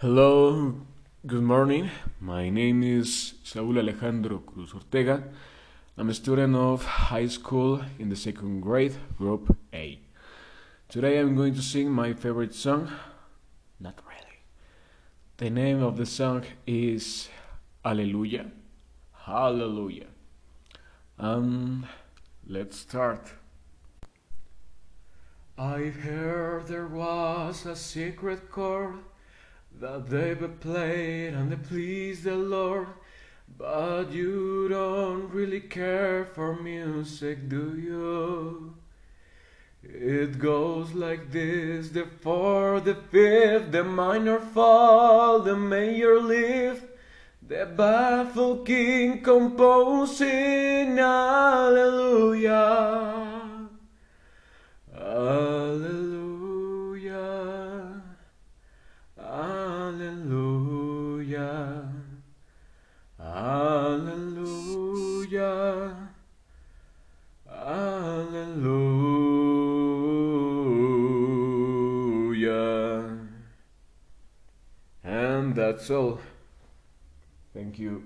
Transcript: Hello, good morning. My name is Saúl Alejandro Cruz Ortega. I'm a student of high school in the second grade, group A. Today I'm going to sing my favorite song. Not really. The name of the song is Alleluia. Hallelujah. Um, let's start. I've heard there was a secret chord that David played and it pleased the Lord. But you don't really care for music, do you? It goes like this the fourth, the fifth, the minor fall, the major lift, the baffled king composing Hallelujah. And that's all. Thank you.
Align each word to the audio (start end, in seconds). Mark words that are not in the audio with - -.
Hello, 0.00 0.76
good 1.26 1.42
morning. 1.42 1.90
My 2.20 2.50
name 2.50 2.84
is 2.84 3.34
Saúl 3.44 3.78
Alejandro 3.78 4.38
Cruz 4.38 4.72
Ortega. 4.72 5.24
I'm 5.96 6.08
a 6.08 6.14
student 6.14 6.54
of 6.54 6.84
high 6.84 7.26
school 7.26 7.82
in 7.98 8.08
the 8.08 8.14
second 8.14 8.60
grade, 8.60 8.94
group 9.16 9.56
A. 9.74 9.98
Today 10.88 11.18
I'm 11.18 11.34
going 11.34 11.52
to 11.56 11.60
sing 11.60 11.90
my 11.90 12.12
favorite 12.12 12.54
song. 12.54 12.92
Not 13.80 13.98
really. 14.06 14.38
The 15.38 15.50
name 15.50 15.82
of 15.82 15.96
the 15.96 16.06
song 16.06 16.44
is 16.64 17.28
Alleluia. 17.84 18.52
Hallelujah. 19.26 20.10
Um, 21.18 21.86
let's 22.46 22.78
start. 22.78 23.32
I've 25.58 25.96
heard 25.96 26.68
there 26.68 26.86
was 26.86 27.66
a 27.66 27.74
secret 27.74 28.52
chord 28.52 29.00
that 29.80 30.08
David 30.08 30.60
played 30.60 31.34
and 31.34 31.52
it 31.52 31.62
pleased 31.62 32.24
the 32.24 32.34
Lord. 32.34 32.88
But 33.56 34.12
you 34.12 34.68
don't 34.68 35.30
really 35.30 35.60
care 35.60 36.24
for 36.24 36.54
music, 36.60 37.48
do 37.48 37.76
you? 37.78 38.74
It 39.82 40.38
goes 40.38 40.92
like 40.92 41.30
this 41.30 41.90
the 41.90 42.06
fourth, 42.20 42.84
the 42.84 42.94
fifth, 42.94 43.72
the 43.72 43.84
minor 43.84 44.40
fall, 44.40 45.40
the 45.40 45.56
major 45.56 46.20
lift, 46.20 46.84
the 47.46 47.66
baffled 47.66 48.66
king 48.66 49.22
composing 49.22 50.48
Hallelujah. 50.96 51.47
And 75.08 75.54
that's 75.54 75.90
all. 75.90 76.20
Thank 77.54 77.78
you. 77.78 78.04